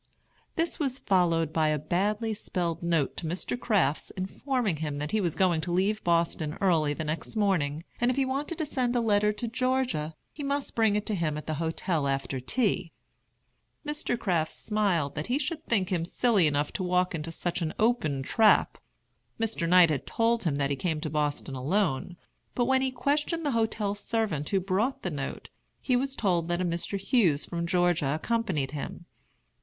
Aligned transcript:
This 0.55 0.79
was 0.79 0.97
followed 0.97 1.53
by 1.53 1.67
a 1.67 1.77
badly 1.77 2.33
spelled 2.33 2.81
note 2.81 3.15
to 3.17 3.27
Mr. 3.27 3.55
Crafts, 3.55 4.09
informing 4.09 4.77
him 4.77 4.97
that 4.97 5.11
he 5.11 5.21
was 5.21 5.35
going 5.35 5.61
to 5.61 5.71
leave 5.71 6.03
Boston 6.03 6.57
early 6.59 6.95
the 6.95 7.03
next 7.03 7.35
morning, 7.35 7.83
and 7.99 8.09
if 8.09 8.17
he 8.17 8.25
wanted 8.25 8.57
to 8.57 8.65
send 8.65 8.95
a 8.95 8.99
letter 8.99 9.31
to 9.33 9.47
Georgia 9.47 10.15
he 10.33 10.41
must 10.41 10.73
bring 10.73 10.95
it 10.95 11.05
to 11.05 11.13
him 11.13 11.37
at 11.37 11.45
the 11.45 11.53
hotel 11.61 12.07
after 12.07 12.39
tea. 12.39 12.91
Mr. 13.85 14.17
Crafts 14.17 14.55
smiled 14.55 15.13
that 15.13 15.27
he 15.27 15.37
should 15.37 15.63
think 15.67 15.89
him 15.89 16.03
silly 16.03 16.47
enough 16.47 16.73
to 16.73 16.81
walk 16.81 17.13
into 17.13 17.31
such 17.31 17.61
an 17.61 17.71
open 17.77 18.23
trap. 18.23 18.79
Mr. 19.39 19.69
Knight 19.69 19.91
had 19.91 20.07
told 20.07 20.45
him 20.45 20.55
that 20.55 20.71
he 20.71 20.75
came 20.75 20.99
to 20.99 21.11
Boston 21.11 21.53
alone; 21.53 22.17
but 22.55 22.65
when 22.65 22.81
he 22.81 22.89
questioned 22.89 23.45
the 23.45 23.51
hotel 23.51 23.93
servant 23.93 24.49
who 24.49 24.59
brought 24.59 25.03
the 25.03 25.11
note, 25.11 25.49
he 25.79 25.95
was 25.95 26.15
told 26.15 26.47
that 26.47 26.59
a 26.59 26.65
Mr. 26.65 26.97
Hughes 26.99 27.45
from 27.45 27.67
Georgia 27.67 28.15
accompanied 28.15 28.71
him. 28.71 29.05